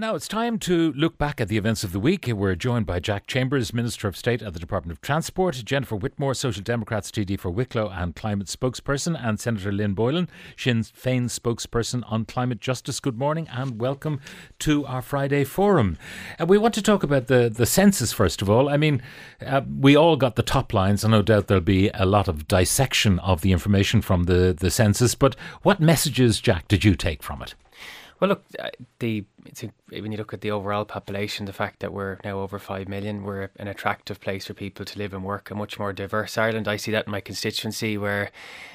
[0.00, 2.26] Now it's time to look back at the events of the week.
[2.26, 6.32] We're joined by Jack Chambers, Minister of State at the Department of Transport, Jennifer Whitmore,
[6.32, 12.02] Social Democrats TD for Wicklow and Climate Spokesperson, and Senator Lynn Boylan, Sinn Féin Spokesperson
[12.10, 12.98] on Climate Justice.
[12.98, 14.20] Good morning and welcome
[14.60, 15.98] to our Friday forum.
[16.40, 18.70] Uh, we want to talk about the, the census first of all.
[18.70, 19.02] I mean,
[19.44, 22.48] uh, we all got the top lines, and no doubt there'll be a lot of
[22.48, 25.14] dissection of the information from the, the census.
[25.14, 27.54] But what messages, Jack, did you take from it?
[28.20, 31.80] Well, look, uh, the it's a, when you look at the overall population, the fact
[31.80, 35.24] that we're now over five million, we're an attractive place for people to live and
[35.24, 35.50] work.
[35.50, 36.68] A much more diverse Ireland.
[36.68, 38.30] I see that in my constituency, where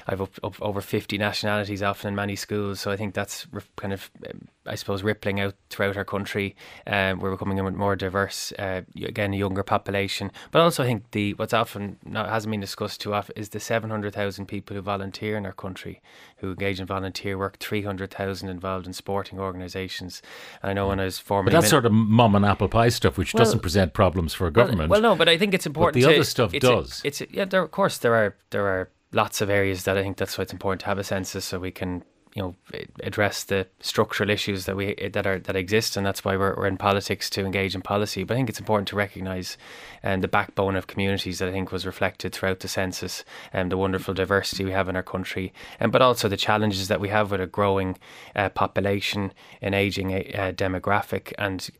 [0.06, 2.80] I've up, up over fifty nationalities, often in many schools.
[2.80, 6.54] So I think that's kind of, um, I suppose, rippling out throughout our country.
[6.86, 10.30] Um, we're becoming a more diverse, uh, again, a younger population.
[10.50, 13.60] But also, I think the what's often not hasn't been discussed too often is the
[13.60, 16.02] seven hundred thousand people who volunteer in our country,
[16.38, 17.58] who engage in volunteer work.
[17.58, 20.22] Three hundred thousand involved in sporting organisations.
[20.66, 23.16] I know when I was But formerly that's sort of mum and apple pie stuff,
[23.16, 24.90] which Well- doesn't present problems for a government.
[24.90, 25.94] Well, no, but I think it's important.
[26.02, 27.00] the to- other stuff it's a- does.
[27.04, 30.02] it's a- yeah, there, of course there are there are lots of areas that I
[30.02, 32.02] think that's why it's important to have a census so we can
[32.36, 32.54] you know
[33.02, 36.66] address the structural issues that we that are that exist, and that's why we're, we're
[36.66, 38.24] in politics to engage in policy.
[38.24, 39.56] But I think it's important to recognise
[40.02, 43.78] and the backbone of communities that I think was reflected throughout the census and the
[43.78, 47.30] wonderful diversity we have in our country, and but also the challenges that we have
[47.30, 47.96] with a growing
[48.36, 51.70] uh, population, an ageing uh, demographic, and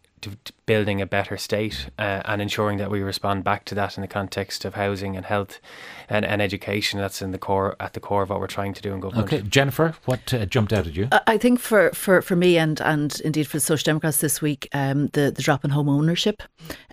[0.66, 4.08] building a better state uh, and ensuring that we respond back to that in the
[4.08, 5.60] context of housing and health
[6.08, 6.98] and, and education.
[7.00, 9.32] That's in the core at the core of what we're trying to do in government.
[9.32, 11.08] okay, Jennifer, what uh, jumped out at you?
[11.12, 14.40] I- I think for, for, for me and, and indeed for the Social Democrats this
[14.40, 16.42] week, um, the, the drop in home ownership,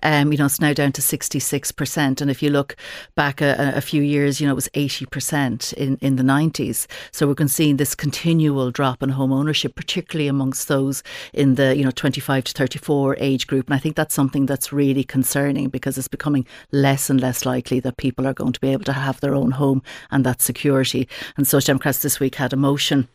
[0.02, 2.20] um, you know, it's now down to 66%.
[2.20, 2.76] And if you look
[3.14, 6.86] back a, a few years, you know, it was 80% in, in the 90s.
[7.10, 11.02] So we're seeing this continual drop in home ownership, particularly amongst those
[11.32, 13.63] in the, you know, 25 to 34 age group.
[13.66, 17.80] And I think that's something that's really concerning because it's becoming less and less likely
[17.80, 21.08] that people are going to be able to have their own home and that security.
[21.36, 23.08] And Social Democrats this week had a motion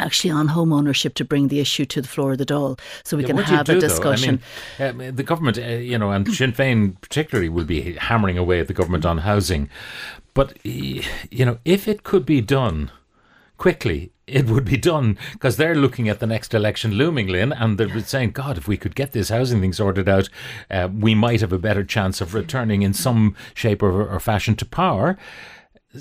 [0.00, 3.16] actually on home ownership to bring the issue to the floor of the Dáil so
[3.16, 3.80] we Yeah, can what do you have do, a though?
[3.80, 4.40] discussion.
[4.80, 8.36] I mean, um, the government, uh, you know, and Sinn Féin particularly will be hammering
[8.36, 9.70] away at the government on housing.
[10.34, 12.90] But, you know, if it could be done
[13.56, 17.78] quickly, it would be done because they're looking at the next election looming, Lynn, and
[17.78, 20.28] they're saying, God, if we could get this housing thing sorted out,
[20.70, 24.56] uh, we might have a better chance of returning in some shape or, or fashion
[24.56, 25.18] to power.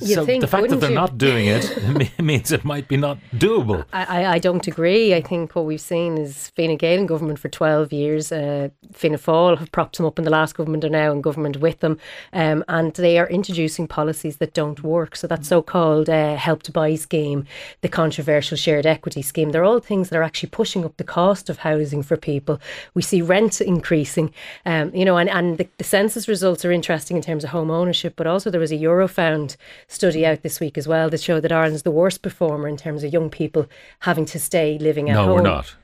[0.02, 0.96] You so think, the fact that they're you?
[0.96, 3.86] not doing it means it might be not doable.
[3.94, 5.14] I, I, I don't agree.
[5.14, 8.31] I think what we've seen is Fine Gael in government for 12 years.
[8.31, 11.58] Uh, Fianna Fáil have propped them up in the last government, are now in government
[11.58, 12.00] with them.
[12.34, 15.16] Um, and they are introducing policies that don't work.
[15.16, 17.46] So that so called uh, help to buy scheme,
[17.81, 21.50] the controversial shared equity scheme, they're all things that are actually pushing up the cost
[21.50, 22.60] of housing for people.
[22.96, 24.34] We see rent increasing,
[24.66, 27.70] um, you know, and, and the, the census results are interesting in terms of home
[27.70, 29.56] ownership, but also there was a Eurofound
[29.88, 33.03] study out this week as well that showed that Ireland's the worst performer in terms
[33.03, 33.67] of young people
[33.99, 35.27] having to stay living at No, home.
[35.29, 35.75] No, we're not.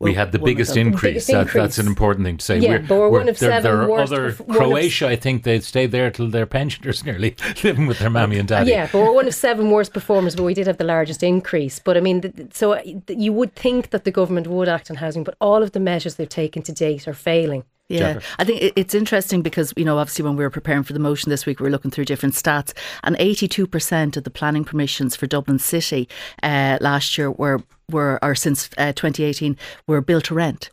[0.00, 1.26] We Well, had the one of biggest increase.
[1.28, 2.58] That, that's an important thing to say.
[2.58, 5.08] Yeah, but we're one of there, seven there are worst other perf- of- Croatia.
[5.08, 8.70] I think they stay there till their pensioners nearly living with their mammy and daddy.
[8.72, 11.78] Yeah, but we're one of seven worst performers, but we did have the largest increase.
[11.78, 14.90] But I mean, th- th- so uh, you would think that the government would act
[14.90, 17.64] on housing, but all of the measures they've taken to date are failing.
[17.90, 18.26] Yeah, Jennifer.
[18.38, 21.30] I think it's interesting because you know obviously when we were preparing for the motion
[21.30, 25.16] this week, we were looking through different stats, and eighty-two percent of the planning permissions
[25.16, 26.08] for Dublin City
[26.42, 29.56] uh, last year were were or since uh, twenty eighteen
[29.86, 30.70] were built to rent.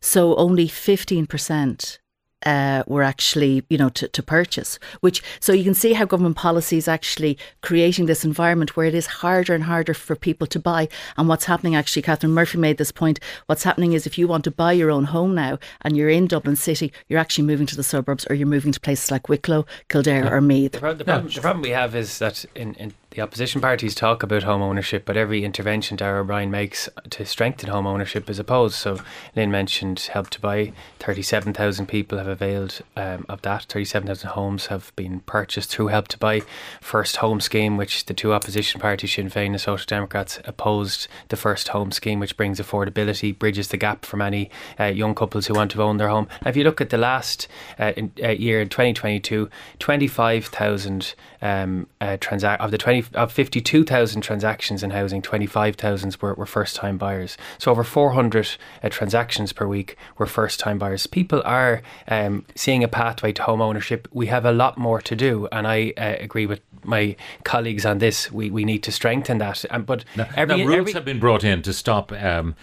[0.00, 1.98] So only fifteen percent.
[2.46, 6.36] Uh, were actually, you know, to, to purchase, which so you can see how government
[6.36, 10.60] policy is actually creating this environment where it is harder and harder for people to
[10.60, 10.88] buy.
[11.16, 13.18] And what's happening, actually, Catherine Murphy made this point.
[13.46, 16.28] What's happening is if you want to buy your own home now and you're in
[16.28, 19.66] Dublin City, you're actually moving to the suburbs or you're moving to places like Wicklow,
[19.88, 20.72] Kildare, or Meath.
[20.72, 23.94] The, pro- the, problem, the problem we have is that in, in the opposition parties
[23.94, 28.38] talk about home ownership, but every intervention Darragh O'Brien makes to strengthen home ownership is
[28.38, 28.74] opposed.
[28.74, 28.98] So
[29.34, 30.74] Lynn mentioned Help to Buy.
[30.98, 33.64] 37,000 people have availed um, of that.
[33.64, 36.42] 37,000 homes have been purchased through Help to Buy.
[36.82, 41.36] First Home Scheme, which the two opposition parties, Sinn Féin and Social Democrats, opposed the
[41.36, 45.54] First Home Scheme, which brings affordability, bridges the gap for many uh, young couples who
[45.54, 46.28] want to own their home.
[46.44, 47.48] Now, if you look at the last
[47.78, 49.48] uh, in, uh, year in 2022,
[49.78, 55.46] 25,000 uh, um, uh, transact of the twenty of two thousand transactions in housing, twenty
[55.46, 57.36] five thousand were, were first time buyers.
[57.58, 58.48] So over four hundred
[58.82, 61.06] uh, transactions per week were first time buyers.
[61.06, 64.08] People are um, seeing a pathway to home ownership.
[64.12, 67.98] We have a lot more to do, and I uh, agree with my colleagues on
[67.98, 68.30] this.
[68.30, 69.64] We we need to strengthen that.
[69.70, 72.54] Um, but Now, every, now, rules every- have been brought in to stop um,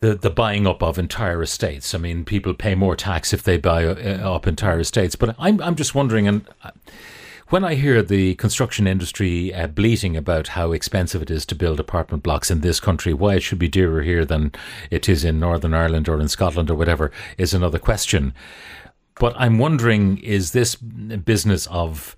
[0.00, 1.94] the the buying up of entire estates.
[1.94, 5.14] I mean, people pay more tax if they buy uh, up entire estates.
[5.14, 6.70] But I'm I'm just wondering, and uh,
[7.50, 11.78] when I hear the construction industry uh, bleating about how expensive it is to build
[11.78, 14.52] apartment blocks in this country, why it should be dearer here than
[14.90, 18.32] it is in Northern Ireland or in Scotland or whatever, is another question.
[19.16, 22.16] But I'm wondering, is this business of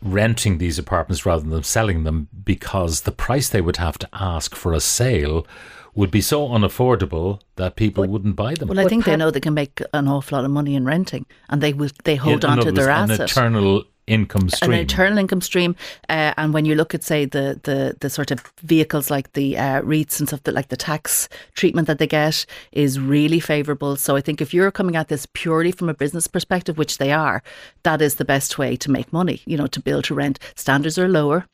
[0.00, 4.54] renting these apartments rather than selling them because the price they would have to ask
[4.54, 5.46] for a sale
[5.94, 8.68] would be so unaffordable that people wouldn't buy them.
[8.68, 10.84] Well, I But think they know they can make an awful lot of money in
[10.84, 13.18] renting, and they will they hold in on to their words, asset.
[13.18, 14.72] An eternal income stream.
[14.72, 15.76] an internal income stream.
[16.08, 19.56] Uh, and when you look at, say, the the the sort of vehicles like the
[19.56, 23.96] uh, REITs and stuff, that like the tax treatment that they get is really favourable.
[23.96, 27.12] So I think if you're coming at this purely from a business perspective, which they
[27.12, 27.42] are,
[27.82, 29.42] that is the best way to make money.
[29.46, 30.38] You know, to build to rent.
[30.56, 31.46] Standards are lower.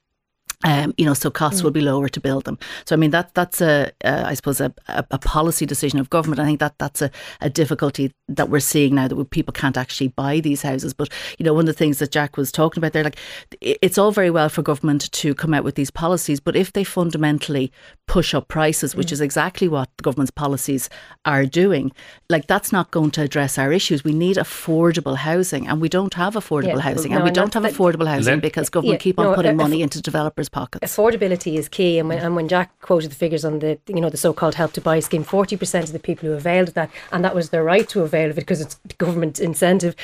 [0.63, 2.59] Um, you know, so costs will be lower to build them.
[2.87, 6.11] So, I mean, that that's a, uh, I suppose, a, a, a policy decision of
[6.11, 6.41] government.
[6.41, 7.11] I think that that's a,
[7.41, 10.95] a difficulty that we're seeing now that we- people can't actually buy these houses.
[10.95, 11.09] But
[11.39, 13.19] you know, one of the things that Jack was talking about there, like,
[13.61, 16.85] it's all very well for government to come out with these policies, but if they
[16.85, 17.73] fundamentally
[18.07, 20.89] push up prices, which is exactly what the government's policies
[21.25, 21.93] are doing,
[22.29, 24.05] like that's not going to address our issues.
[24.05, 27.53] We need affordable housing, and we don't have affordable Yeah, housing, no, and we don't
[27.55, 30.97] have affordable housing because government Yeah, keep on no, putting uh, money into developers' pockets.
[30.97, 32.25] affordability is key and when, mm.
[32.25, 35.01] and when Jack quoted the figures on the you know the so-called help to buy
[35.01, 38.03] scheme 40% of the people who availed of that and that was their right to
[38.03, 39.95] avail of it because it's government incentive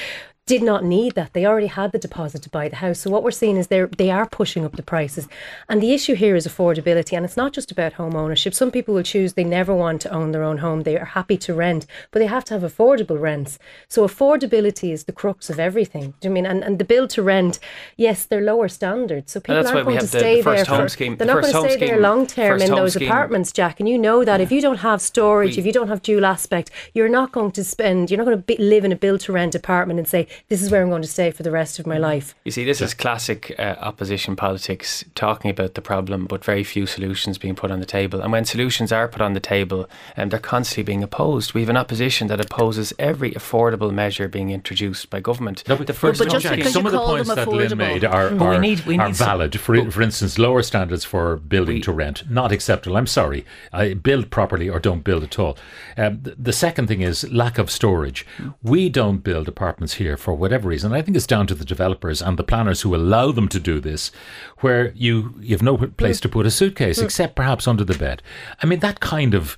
[0.55, 1.33] did not need that.
[1.33, 2.99] They already had the deposit to buy the house.
[3.01, 5.25] So what we're seeing is they they are pushing up the prices.
[5.69, 7.13] And the issue here is affordability.
[7.17, 8.53] And it's not just about home ownership.
[8.55, 10.79] Some people will choose they never want to own their own home.
[10.83, 13.53] They are happy to rent but they have to have affordable rents.
[13.95, 16.05] So affordability is the crux of everything.
[16.21, 17.55] Do you mean and, and the build to rent
[17.97, 19.29] yes they're lower standards.
[19.33, 21.53] So people aren't going to the- stay the there for, scheme- they're the not going
[21.55, 23.75] to stay there long term in those scheme- apartments, Jack.
[23.81, 26.25] And you know that if you don't have storage, We- if you don't have dual
[26.37, 28.11] aspect, you're not going to spend.
[28.11, 30.63] You're not going to be, live in a build to rent apartment and say this
[30.63, 32.35] is where I'm going to stay for the rest of my life.
[32.45, 36.87] You see, this is classic uh, opposition politics, talking about the problem, but very few
[36.87, 38.21] solutions being put on the table.
[38.21, 41.55] And when solutions are put on the table, um, they're constantly being opposed.
[41.55, 45.63] We have an opposition that opposes every affordable measure being introduced by government.
[45.69, 47.37] No, but, the first but no, just Jack, because some you of the points them
[47.37, 49.61] that Lynn made are, But we are, need- we are need some- valid.
[49.61, 52.97] For, for instance, lower standards for building We- to rent, not acceptable.
[52.97, 53.45] I'm sorry.
[53.73, 55.57] I build properly or don't build at all.
[55.97, 58.27] Um, th- the second thing is lack of storage.
[58.63, 60.93] We don't build apartments here for whatever reason.
[60.93, 63.81] I think it's down to the developers and the planners who allow them to do
[63.81, 64.13] this,
[64.59, 68.23] where you, you have no place to put a suitcase except perhaps under the bed.
[68.63, 69.57] I mean, that kind of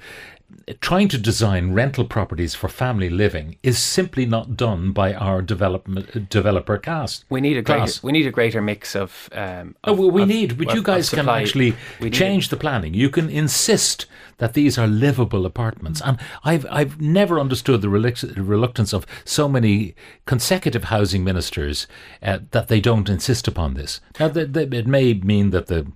[0.80, 6.28] trying to design rental properties for family living is simply not done by our development
[6.28, 7.24] developer cast.
[7.30, 8.02] We need a greater, class.
[8.02, 9.28] we need a greater mix of.
[9.32, 11.74] Um, Oh, of- well, we of- need, but of- you guys can actually
[12.10, 12.94] change the planning.
[12.94, 14.06] You can insist
[14.38, 19.94] that these are livable apartments, and I've I've never understood the reluctance of so many
[20.26, 21.86] consecutive housing ministers
[22.22, 24.00] uh, that they don't insist upon this.
[24.18, 25.86] Now, the, the, it may mean that the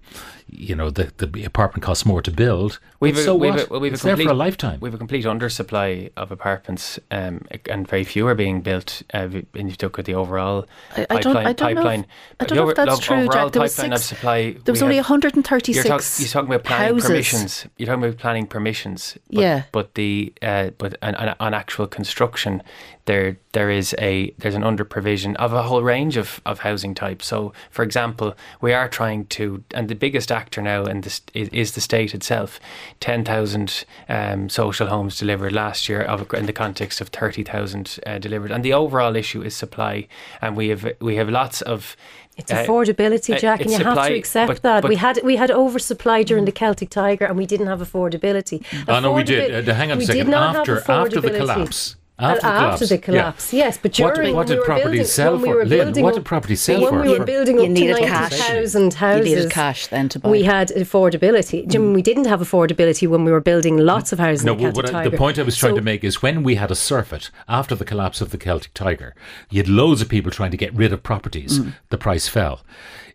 [0.49, 2.79] you know the, the apartment costs more to build.
[3.01, 3.67] We've a, so we've what?
[3.67, 4.81] A, well, we've it's a complete, there for a lifetime.
[4.81, 9.03] We've a complete undersupply of apartments, um, and very few are being built.
[9.13, 10.67] Uh, and you look at the overall
[10.97, 11.47] I, I don't, pipeline.
[11.47, 11.83] I don't know.
[11.83, 12.01] pipeline.
[12.01, 12.07] If,
[12.41, 13.53] I don't know if that's the true, overall Jack.
[13.53, 14.53] There was of six, supply.
[14.65, 17.09] There was only have- 136 You're, talk, you're talking about planning houses.
[17.09, 17.67] permissions.
[17.77, 19.19] You're talking about planning permissions.
[19.31, 19.63] But, Yeah.
[19.73, 22.63] But the uh, but on, on, on actual construction,
[23.07, 26.95] there there is a there's an under provision of a whole range of, of housing
[26.95, 27.27] types.
[27.27, 31.49] So, for example, we are trying to, and the biggest actor now in this is,
[31.49, 32.61] is the state itself.
[33.01, 37.99] Ten thousand um, social homes delivered last year, of, in the context of thirty thousand
[38.07, 40.09] uh, delivered, and the overall issue is supply.
[40.43, 41.97] And we have we have lots of
[42.37, 44.83] It's uh, affordability, uh, Jack, and it's you have to accept but- that.
[44.83, 48.65] but- we had we had oversupply during the Celtic Tiger, and we didn't have affordability.
[48.89, 49.69] Oh no, we did.
[49.69, 50.27] Uh, hang on a we second.
[50.27, 51.97] did not After have after the affordability.
[52.19, 52.45] Collapse.
[52.45, 53.45] Uh, After the collapse.
[53.45, 53.65] after the yeah.
[53.65, 55.55] yes, but during what when did we were properties building, sell when we for?
[55.57, 57.03] were Lynn, building what up- did properties sell when for?
[57.03, 58.31] we were building You up needed to cash.
[58.33, 59.29] 90,000 houses.
[59.29, 60.31] You needed cash then to buy.
[60.31, 61.67] We had affordability.
[61.69, 64.53] Do you mean we didn't have affordability when we were building lots of houses No,
[64.53, 66.43] in the Celtic what I, the point I was trying So- to make is when
[66.43, 69.15] we had a surfeit after the collapse of the Celtic Tiger,
[69.51, 71.59] you had loads of people trying to get rid of properties.
[71.61, 71.75] Mm.
[71.91, 72.61] The price fell.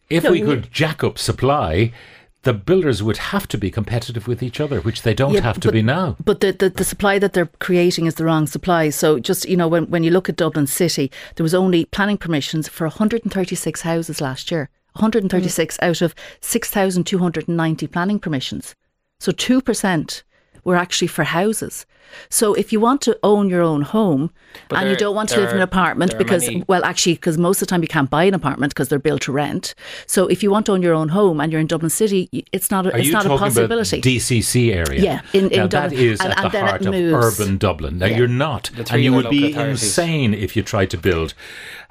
[0.09, 1.93] If we could jack up supply,
[2.43, 5.59] the builders would have to be competitive with each other, which they don't Yeah, have
[5.59, 6.15] to but- be now.
[6.23, 8.89] But the, the, the supply that they're creating is the wrong supply.
[8.89, 12.17] So just, you know, when, when you look at Dublin City, there was only planning
[12.17, 14.69] permissions for 136 houses last year.
[14.93, 15.87] 136 Mm.
[15.87, 18.75] out of 6,290 planning permissions.
[19.19, 20.23] So 2%
[20.63, 21.85] were actually for houses.
[22.29, 24.31] So if you want to own your own home
[24.67, 27.13] But and you don't want to there live in an apartment because, many- well, actually,
[27.13, 29.73] because most of the time you can't buy an apartment because they're built to rent.
[30.07, 32.69] So if you want to own your own home and you're in Dublin City, it's
[32.69, 33.97] not a, Are it's not a possibility.
[33.99, 35.01] about DCC area?
[35.01, 35.99] Yeah, in- in now, Dublin.
[36.01, 36.93] is And- at and the then heart of
[37.39, 37.97] urban Dublin.
[37.99, 41.33] Now you're not, and you would be insane if you tried to build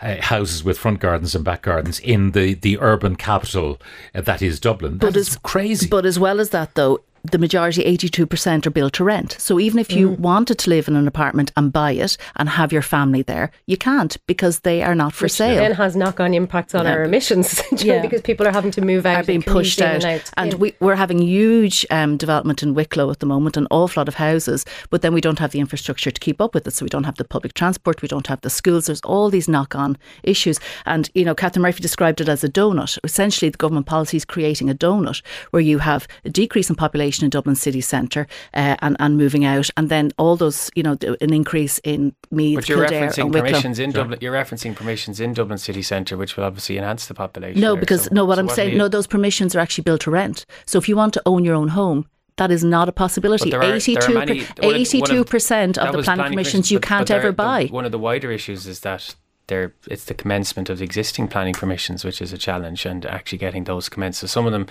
[0.02, 3.80] uh, houses with front gardens and back gardens in the the urban capital
[4.14, 4.98] uh, that is Dublin.
[4.98, 5.88] That is as- crazy.
[5.88, 9.36] But as well as that, though, the majority, 82%, are built to rent.
[9.38, 12.72] So even if you wanted to live in an apartment and buy it and have
[12.72, 15.56] your family there, you can't because they are not for sale.
[15.56, 18.02] then has knock-on impacts on our emissions do you know, Yeah.
[18.02, 19.96] because people are having to move out are being pushed out.
[19.96, 20.30] and out.
[20.36, 20.58] And Yeah.
[20.58, 24.14] we, we're having huge um, development in Wicklow at the moment, an awful lot of
[24.14, 26.72] houses, but then we don't have the infrastructure to keep up with it.
[26.72, 28.86] So we don't have the public transport, we don't have the schools.
[28.86, 30.58] There's all these knock on issues.
[30.86, 32.98] And, you know, Catherine Murphy described it as a donut.
[33.04, 37.09] Essentially, the government policy is creating a donut where you have a decrease in population
[37.20, 40.96] in Dublin city centre uh, and, and moving out, and then all those, you know,
[41.20, 44.18] an increase in Meath, But you're Kildare, referencing permissions in Dublin.
[44.22, 47.60] You're referencing permissions in Dublin city centre, which will obviously enhance the population.
[47.60, 47.80] No, there.
[47.80, 50.10] because So- no, what so I'm are saying, no, those permissions are actually built to
[50.10, 50.46] rent.
[50.66, 53.50] So if you want to own your own home, that is not a possibility.
[53.50, 56.24] But are- 82 many- one of the- one of- 82% that of the was planning
[56.32, 57.64] permissions you but- can't but ever there- buy.
[57.66, 59.14] the- one of the wider issues is that
[59.50, 63.36] there it's the commencement of the existing planning permissions, which is a challenge, and actually
[63.38, 64.20] getting those commenced.
[64.20, 64.66] So some of them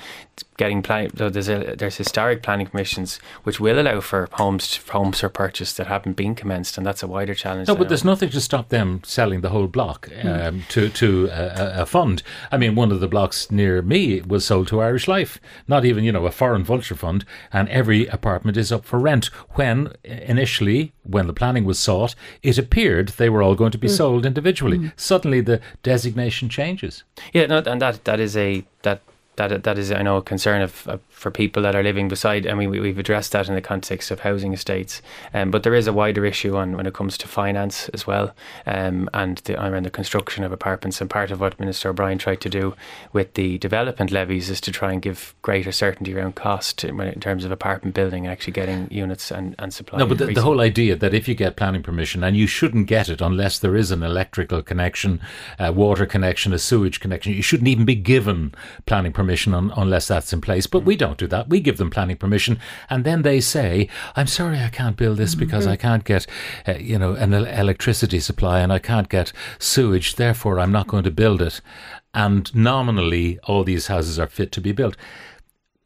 [0.57, 1.11] getting planning.
[1.13, 5.85] There's a, there's historic planning permissions which will allow for homes homes for purchase that
[5.87, 7.67] haven't been commenced, and that's a wider challenge.
[7.67, 10.27] No, but there's nothing to stop them selling the whole block Hmm.
[10.27, 11.43] um, to to a,
[11.77, 12.23] a- a fund.
[12.51, 16.03] I mean, one of the blocks near me was sold to Irish Life, not even
[16.03, 19.25] you know a foreign vulture fund, and every apartment is up for rent.
[19.59, 23.87] When initially, when the planning was sought, it appeared they were all going to be
[23.87, 23.97] mm.
[23.97, 24.77] sold individually.
[24.77, 24.91] Mm.
[24.95, 27.03] Suddenly, the designation changes.
[27.33, 29.01] Yeah, no, and that that is a that
[29.35, 32.47] that that is I know a concern of, of for people that are living beside.
[32.47, 35.01] I mean, we, we've addressed that in the context of housing estates,
[35.33, 38.33] um, but there is a wider issue on when it comes to finance as well,
[38.65, 41.01] um, and the, around the construction of apartments.
[41.01, 42.73] And part of what Minister O'Brien tried to do
[43.11, 47.19] with the development levies is to try and give greater certainty around cost in, in
[47.19, 49.99] terms of apartment building and actually getting units and, and supply.
[49.99, 52.87] No, but the, the whole idea that if you get planning permission, and you shouldn't
[52.87, 55.19] get it unless there is an electrical connection,
[55.57, 58.53] a water connection, a sewage connection, you shouldn't even be given
[58.85, 60.67] planning permission un, unless that's in place.
[60.67, 61.49] But we don't do that.
[61.49, 65.35] We give them planning permission, and then they say, "I'm sorry, I can't build this
[65.35, 66.27] because I can't get,
[66.67, 70.15] uh, you know, an electricity supply, and I can't get sewage.
[70.15, 71.61] Therefore, I'm not going to build it."
[72.13, 74.95] And nominally, all these houses are fit to be built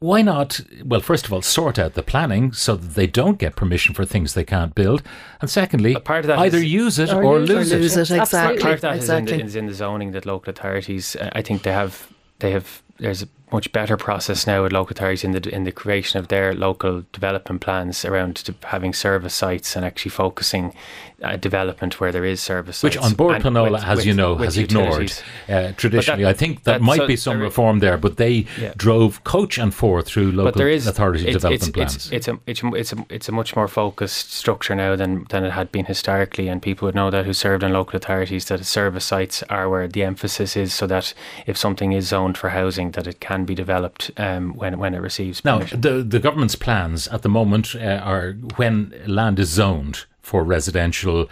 [0.04, 3.56] why not, well, first of all, sort out the planning so that they don't get
[3.56, 5.02] permission for things they can't build?
[5.40, 7.80] And secondly, part of that either is- use it Or or, lose it.
[7.80, 8.10] lose it.
[8.10, 8.60] it, exactly.
[8.60, 9.38] part of that is in, exactly.
[9.38, 11.16] the, is in the zoning that local authorities.
[11.16, 12.06] Uh, I think they have
[12.40, 15.70] they have there's a much better process now with local authorities in the in the
[15.72, 20.74] creation of their local development plans around to having service sites and actually focusing
[21.22, 23.06] uh, development where there is service Which sites.
[23.10, 25.12] An Bord Pleanála, as with- you know, has ignored
[25.48, 26.26] uh, traditionally.
[26.26, 28.72] I think that, that- might so be some there- reform there, but they Yeah.
[28.76, 31.94] drove coach and four through local but there is authority it's, development it's, plans.
[31.96, 35.26] It's, it's a it's a, it's a it's a much more focused structure now than
[35.30, 38.46] than it had been historically, and people would know that who served in local authorities
[38.46, 41.14] that service sites are where the emphasis is, so that
[41.46, 45.00] if something is zoned for housing, that it can be developed um, when when it
[45.00, 45.80] receives Now, permission.
[45.80, 51.28] the, the government's plans at the moment uh, are when land is zoned for residential,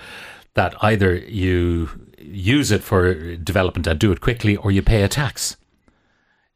[0.55, 5.09] that either you use it for development and do it quickly or you pay a
[5.09, 5.57] tax.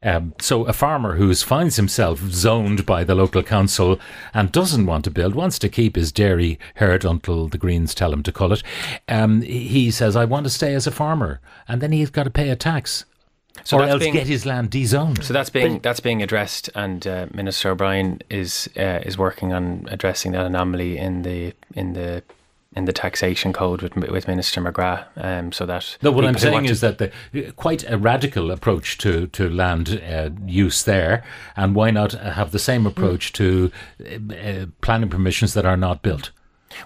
[0.03, 3.99] Um, so a farmer who finds himself zoned by the local council
[4.31, 8.13] and doesn't want to build, wants to keep his dairy herd until the Greens tell
[8.13, 8.61] him to cull it,
[9.07, 11.41] um, he says, I want to stay as a farmer.
[11.67, 13.05] And then he's got to pay a tax.
[13.63, 15.23] So or that's else being- get his land dezoned.
[15.23, 19.87] So that's being that's being addressed, and uh, Minister O'Brien is uh, is working on
[19.89, 22.23] addressing that anomaly in the in the
[22.75, 26.65] in the taxation code with with Minister McGrath, um, so that No, what I'm saying
[26.65, 27.11] is that the,
[27.55, 31.23] quite a radical approach to, to land uh, use there,
[31.55, 36.03] and why not have the same approach to uh, uh, planning permissions that are not
[36.03, 36.31] built?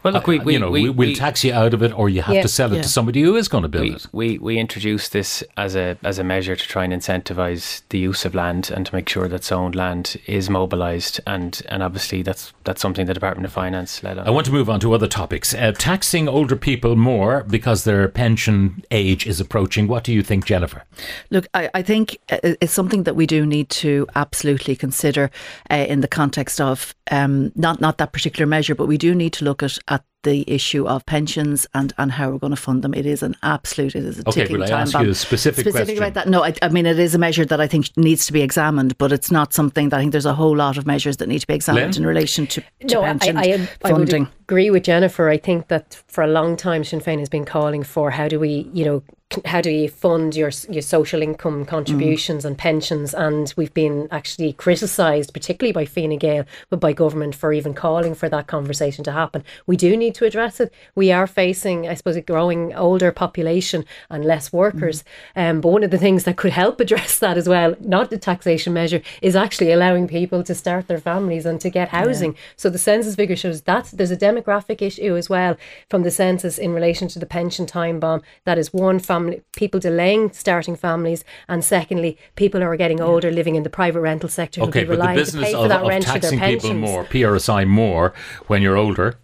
[0.04, 1.82] Well, look, we, Uh, we you know, we, we, will we- tax you out of
[1.84, 2.42] it, or you have Yeah.
[2.42, 2.82] to sell it Yeah.
[2.84, 4.08] to somebody who is going to build we, it.
[4.12, 8.26] we we introduced this as a as a measure to try and incentivize the use
[8.26, 12.54] of land and to make sure that zoned land is mobilised and and obviously that's
[12.64, 14.28] that's something the Department of Finance led on.
[14.28, 15.54] I want to move on to other topics.
[15.54, 19.88] Uh, taxing older people more because their pension age is approaching.
[19.88, 20.84] What do you think, Jennifer?
[21.30, 25.30] Look, I, I think uh, it's something that we do need to absolutely consider
[25.70, 29.34] uh, in the context of um, not not that particular measure, but we do need
[29.34, 32.84] to look at at the issue of pensions and, and how we're going to fund
[32.84, 32.94] them.
[32.94, 35.06] It is an absolute, it is a Okay, ticking will I time ask bomb.
[35.06, 36.04] you a specific Specific question?
[36.04, 36.28] about that?
[36.30, 38.98] No, I, I mean, it is a measure that I think needs to be examined,
[38.98, 41.40] but it's not something that I think there's a whole lot of measures that need
[41.40, 42.04] to be examined Lynn?
[42.04, 43.44] in relation to, to No, I, pension I,
[43.84, 44.28] I would funding.
[44.44, 45.30] agree with Jennifer.
[45.30, 48.40] I think that for a long time, Sinn Féin has been calling for how do
[48.40, 49.04] we, you know,
[49.46, 53.14] how do you fund your your social income contributions and pensions?
[53.14, 58.14] And we've been actually criticised, particularly by Fine Gael, but by government for even calling
[58.14, 59.46] for that conversation to happen.
[59.68, 60.74] We do need to address it.
[60.96, 65.04] We are facing, I suppose, a growing older population and less workers.
[65.36, 68.18] Um, but one of the things that could help address that as well, not the
[68.18, 72.36] taxation measure, is actually allowing people to start their families and to get housing.
[72.56, 75.56] So the census figure shows that there's a demographic issue as well
[75.90, 78.22] from the census in relation to the pension time bomb.
[78.46, 83.32] That is one family people delaying starting families, and secondly, people who are getting older
[83.32, 85.58] living in the private rental sector who Okay, but the relying to business pay for
[85.60, 88.14] of, that of rent for their taxing people more, PRSI more,
[88.48, 89.18] when you're older,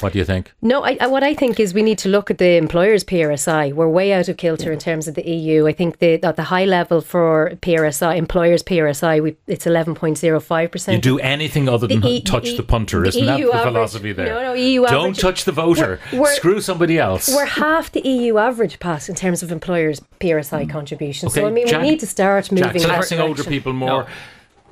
[0.00, 0.52] what do you think?
[0.60, 3.72] No, I, I, what I think is we need to look at the employers' PRSI.
[3.72, 5.66] We're way out of kilter in terms of the EU.
[5.66, 10.92] I think the, at the high level for PRSI, employers' PRSI, we, it's 11.05%.
[10.92, 13.62] You do anything other than E- touch E- the punter, the isn't that the average-
[13.62, 14.26] philosophy there?
[14.26, 16.00] No, no, EU Don't average- touch the voter.
[16.12, 17.28] We're- we're- Screw somebody else.
[17.34, 20.70] We're half the EU average pass in terms of employers' PRSI mm.
[20.70, 21.32] contributions.
[21.34, 22.80] so Okay, I mean, Jack- we need to start moving.
[22.80, 23.88] Jack, in older people more.
[24.02, 24.06] No,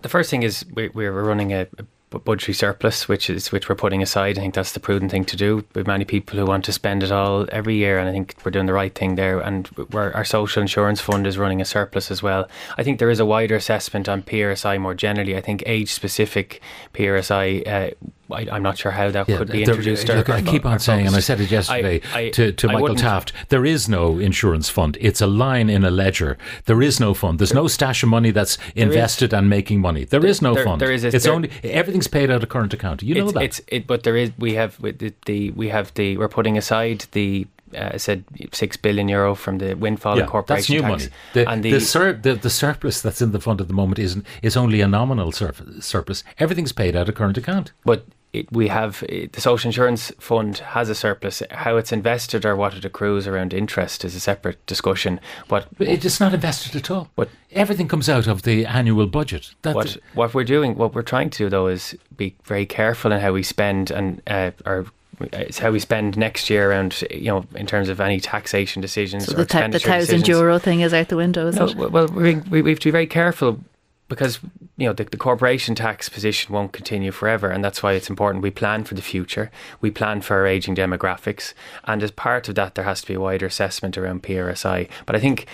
[0.03, 1.87] the first thing is we, we're running a, a bu-
[2.19, 4.39] budgetary surplus, which is which we're putting aside.
[4.39, 5.65] I think that's the prudent thing to do.
[5.75, 8.51] With many people who want to spend it all every year, and I think we're
[8.51, 9.41] doing the right thing there.
[9.41, 12.49] And our social insurance fund is running a surplus as well.
[12.77, 15.37] I think there is a wider assessment on PRSI more generally.
[15.37, 16.61] I think age specific
[16.95, 17.67] PRSI.
[17.67, 17.91] Uh,
[18.33, 20.09] I, I'm not sure how that Yeah, could be there- introduced.
[20.09, 22.69] look, or- I keep on saying, and I said it yesterday I- I- to, to
[22.69, 24.97] I Michael Taft, there is no insurance fund.
[25.01, 26.39] It's a line in a ledger.
[26.67, 27.39] There is no fund.
[27.39, 30.05] There's no stash of money that's invested and making money.
[30.05, 30.81] There is no there- fund.
[30.81, 33.03] there is a- it's there- only everything's paid out of current account.
[33.03, 33.43] You know that.
[33.43, 37.07] It's it, but there is we have the, the we have the we're putting aside
[37.13, 37.47] the.
[37.75, 41.13] Uh, I said six billion euro from the windfall yeah, corporation that's new tax, money.
[41.35, 44.27] The, and the, sur- the the surplus that's in the fund at the moment isn't
[44.43, 46.25] is only a nominal surplus.
[46.39, 47.73] Everything's paid out of current account.
[47.85, 51.43] but it, we have it, the social insurance fund has a surplus.
[51.51, 55.21] How it's invested or what it accrues around interest is a separate discussion.
[55.49, 57.11] But But it is not invested at all.
[57.15, 59.55] But- everything comes out of the annual budget.
[59.63, 63.13] That, what what we're doing, what we're trying to do though, is be very careful
[63.13, 64.87] in how we spend and uh, or
[65.33, 69.27] it's how we spend next year around you know in terms of any taxation decisions
[69.27, 70.29] So the, ta- the thousand decisions.
[70.29, 71.77] euro thing is out the window, is No, it?
[71.91, 73.61] well, we, we we have to be very careful
[74.09, 74.41] because
[74.77, 78.43] you know the, the corporation tax position won't continue forever, and that's why it's important
[78.43, 79.51] we plan for the future.
[79.81, 81.55] We plan for our aging demographics,
[81.85, 84.89] and as part of that, there has to be a wider assessment around PRSI.
[85.07, 85.47] But I think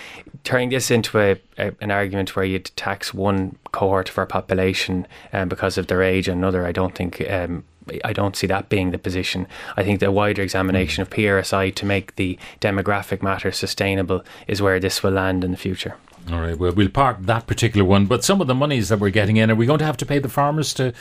[0.45, 5.07] turning this into a, a an argument where you tax one cohort of our population
[5.33, 7.21] um, because of their age and another, I don't think.
[7.31, 7.65] Um,
[8.05, 9.47] I don't see that being the position.
[9.77, 14.81] I think the wider examination of PRSI to make the demographic matter sustainable is where
[14.81, 15.97] this will land in the future.
[16.31, 18.07] All right, well, we'll park that particular one.
[18.07, 20.07] But some of the monies that we're getting in, are we going to have to
[20.07, 20.93] pay the farmers to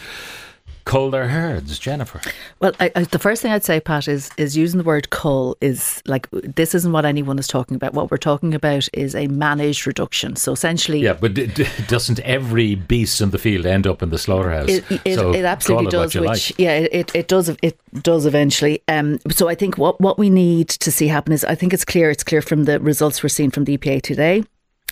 [0.88, 2.22] cull their herds, Jennifer?
[2.60, 5.58] Well, I, I, the first thing I'd say, Pat, is is using the word cull
[5.62, 7.94] is like this isn't what anyone is talking about.
[7.94, 10.36] What we're talking about is a managed reduction.
[10.36, 14.10] So essentially, Yeah, but d- d- doesn't every beast in the field end up in
[14.10, 14.70] the slaughterhouse?
[14.70, 16.16] It, it, So it absolutely it does.
[16.16, 16.60] Which like.
[16.60, 17.50] yeah, it, it does.
[17.62, 18.82] It does eventually.
[18.88, 21.86] Um, so I think what what we need to see happen is I think it's
[21.86, 22.10] clear.
[22.10, 24.44] It's clear from the results we're seeing from the EPA today.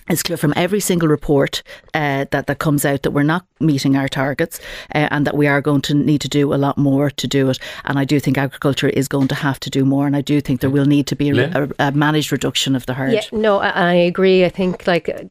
[0.08, 1.62] It's clear from every single report
[1.94, 4.60] uh, that that comes out that we're not meeting our targets,
[4.94, 7.50] uh, and that we are going to need to do a lot more to do
[7.50, 7.58] it.
[7.84, 10.40] And I do think agriculture is going to have to do more, and I do
[10.40, 13.12] think there will need to be a, a, a managed reduction of the herd.
[13.12, 14.44] Yeah, no, I, I agree.
[14.44, 15.24] I think like uh,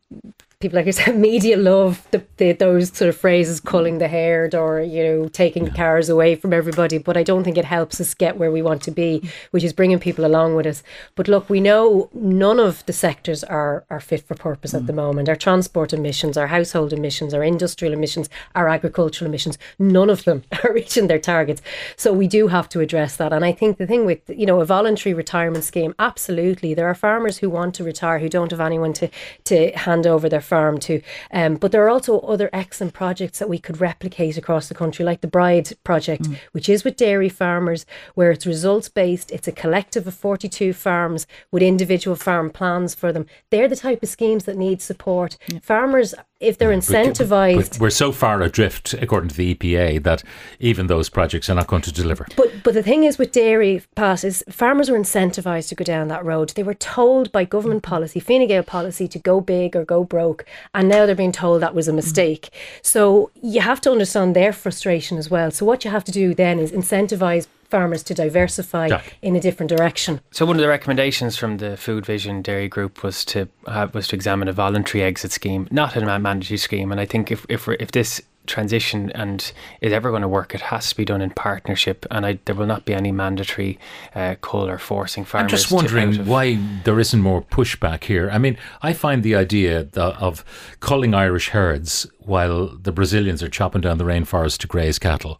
[0.59, 4.81] people like yourself, media love the, the, those sort of phrases, culling the herd or
[4.81, 6.97] you know taking the cars away from everybody.
[6.97, 9.73] But I don't think it helps us get where we want to be, which is
[9.73, 10.83] bringing people along with us.
[11.15, 14.93] But look, we know none of the sectors are are fit for purpose at the
[14.93, 14.97] mm.
[14.97, 15.29] moment.
[15.29, 20.43] Our transport emissions, our household emissions, our industrial emissions, our agricultural emissions, none of them
[20.63, 21.61] are reaching their targets.
[21.95, 23.33] So we do have to address that.
[23.33, 26.95] And I think the thing with you know a voluntary retirement scheme, absolutely, there are
[26.95, 29.09] farmers who want to retire who don't have anyone to
[29.45, 31.01] to hand over their farm to.
[31.31, 35.03] Um, but there are also other excellent projects that we could replicate across the country,
[35.03, 39.31] like the Bride project, which is with dairy farmers, where it's results based.
[39.31, 43.25] It's a collective of 42 farms with individual farm plans for them.
[43.49, 45.37] They're the type of schemes that need support.
[45.61, 50.21] Farmers, if they're incentivized, but we're so far adrift, according to the EPA, that
[50.59, 52.27] even those projects are not going to deliver.
[52.35, 56.09] But but the thing is with dairy pass is farmers were incentivized to go down
[56.09, 56.49] that road.
[56.49, 60.45] They were told by government policy, Fine Gael policy, to go big or go broke,
[60.73, 62.49] and now they're being told that was a mistake.
[62.51, 62.79] Mm-hmm.
[62.81, 65.51] So you have to understand their frustration as well.
[65.51, 69.17] So what you have to do then is incentivize farmers to diversify Jack.
[69.21, 70.21] in a different direction.
[70.31, 74.07] So one of the recommendations from the Food Vision Dairy Group was to have, was
[74.09, 76.91] to examine a voluntary exit scheme, not a mandatory scheme.
[76.91, 79.51] And I think if if if this transition and
[79.81, 82.55] is ever going to work, it has to be done in partnership, and I, there
[82.55, 83.79] will not be any mandatory
[84.13, 85.51] uh, cull or forcing farmers.
[85.51, 88.29] I'm just wondering out why there isn't more pushback here.
[88.31, 90.45] I mean, I find the idea tha- of
[90.79, 95.39] culling Irish herds while the Brazilians are chopping down the rainforest to graze cattle.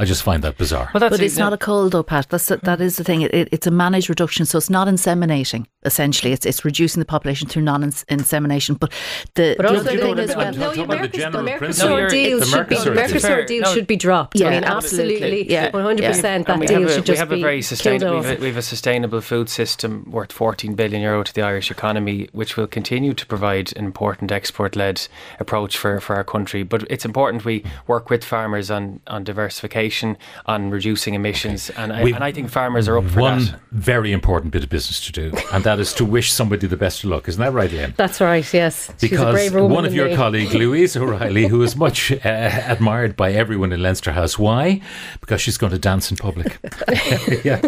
[0.00, 0.90] I just find that bizarre.
[0.94, 2.28] Well, that's But it's not a cold though, Pat.
[2.28, 3.22] That's that is the thing.
[3.22, 5.66] It, it, it's a managed reduction, so it's not inseminating.
[5.84, 8.76] Essentially, it's it's reducing the population through non-insemination.
[8.76, 8.92] But
[9.34, 10.52] the, But also other the know thing what as well.
[10.52, 11.88] No, talking your about the Mercosur, general the Mercosur principle.
[11.90, 13.62] No, you're- deal should be the Mercosur deal.
[13.64, 14.38] Mercosur should be dropped.
[14.38, 15.14] Yeah, I mean, absolutely.
[15.16, 16.46] absolutely, Yeah, one hundred percent.
[16.46, 18.16] That we deal have a, should we just have a be very killed sustainable.
[18.18, 18.22] off.
[18.24, 21.42] We have, a, we have a sustainable food system worth 14 billion euro to the
[21.42, 25.08] Irish economy, which will continue to provide an important export-led
[25.40, 26.62] approach for, for our country.
[26.62, 29.87] But it's important we work with farmers on, on diversification,
[30.46, 33.20] on reducing emissions, and I, and I think farmers are up for that.
[33.20, 33.60] One that.
[33.72, 37.04] very important bit of business to do, and that is to wish somebody the best
[37.04, 37.28] of luck.
[37.28, 37.94] Isn't that right, Lynn?
[37.96, 38.44] That's right.
[38.52, 40.16] Yes, She's a Because woman one of your me.
[40.16, 44.38] colleague, Louise O'Reilly, who is much uh, admired by everyone in Leinster House.
[44.38, 44.80] Why?
[45.20, 46.58] Because she's going to dance in public.
[47.44, 47.60] yeah,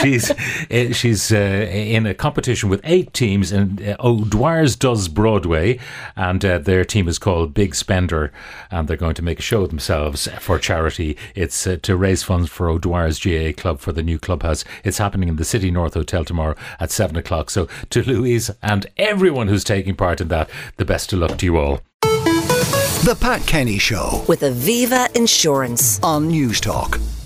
[0.00, 5.78] she's uh, she's uh, in a competition with eight teams, and uh, O'Dwyer's does Broadway,
[6.16, 8.32] and uh, their team is called Big Spender,
[8.70, 11.16] and they're going to make a show of themselves for charity.
[11.34, 14.64] It's uh, to raise funds for O'Dwyer's GAA Club for the new clubhouse.
[14.84, 17.50] It's happening in the City North Hotel tomorrow at seven o'clock.
[17.50, 21.46] So to Louise and everyone who's taking part in that, the best of luck to
[21.46, 21.80] you all.
[22.02, 25.98] The Pat Kenny Show with Aviva Insurance.
[26.02, 27.19] on Newstalk.